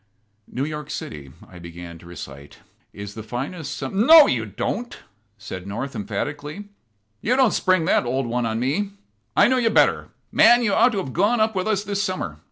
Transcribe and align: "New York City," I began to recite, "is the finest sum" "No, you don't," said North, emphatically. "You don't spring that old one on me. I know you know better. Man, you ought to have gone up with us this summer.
"New 0.47 0.65
York 0.65 0.89
City," 0.89 1.31
I 1.47 1.59
began 1.59 1.99
to 1.99 2.07
recite, 2.07 2.57
"is 2.91 3.13
the 3.13 3.21
finest 3.21 3.77
sum" 3.77 4.07
"No, 4.07 4.25
you 4.25 4.47
don't," 4.47 4.97
said 5.37 5.67
North, 5.67 5.95
emphatically. 5.95 6.69
"You 7.21 7.35
don't 7.35 7.53
spring 7.53 7.85
that 7.85 8.03
old 8.07 8.25
one 8.25 8.47
on 8.47 8.59
me. 8.59 8.93
I 9.37 9.47
know 9.47 9.57
you 9.57 9.69
know 9.69 9.75
better. 9.75 10.07
Man, 10.31 10.63
you 10.63 10.73
ought 10.73 10.91
to 10.93 10.97
have 10.97 11.13
gone 11.13 11.39
up 11.39 11.53
with 11.55 11.67
us 11.67 11.83
this 11.83 12.01
summer. 12.01 12.39